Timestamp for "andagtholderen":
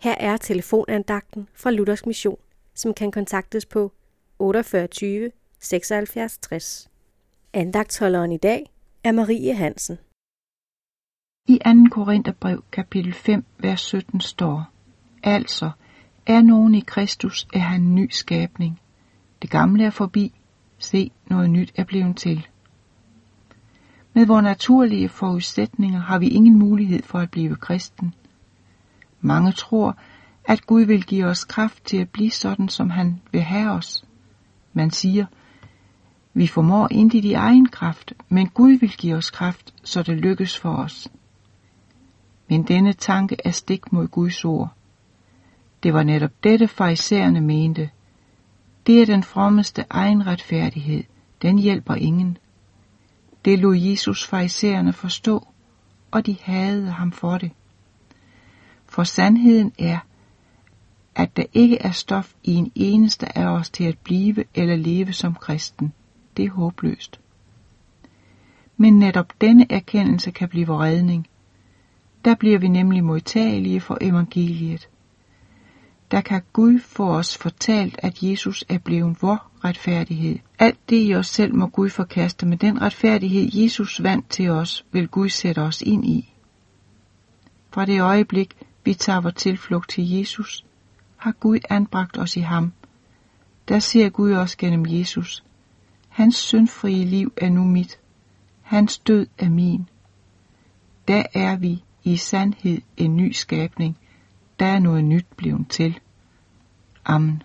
7.52-8.32